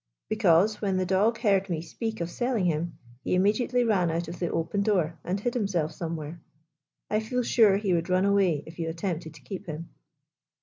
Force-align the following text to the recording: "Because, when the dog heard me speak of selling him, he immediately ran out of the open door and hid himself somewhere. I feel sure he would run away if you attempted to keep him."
"Because, 0.31 0.81
when 0.81 0.97
the 0.97 1.05
dog 1.05 1.37
heard 1.41 1.69
me 1.69 1.79
speak 1.79 2.21
of 2.21 2.31
selling 2.31 2.65
him, 2.65 2.97
he 3.23 3.35
immediately 3.35 3.83
ran 3.83 4.09
out 4.09 4.27
of 4.27 4.39
the 4.39 4.49
open 4.49 4.81
door 4.81 5.19
and 5.23 5.39
hid 5.39 5.53
himself 5.53 5.91
somewhere. 5.91 6.41
I 7.11 7.19
feel 7.19 7.43
sure 7.43 7.77
he 7.77 7.93
would 7.93 8.09
run 8.09 8.25
away 8.25 8.63
if 8.65 8.79
you 8.79 8.89
attempted 8.89 9.35
to 9.35 9.41
keep 9.43 9.67
him." 9.67 9.89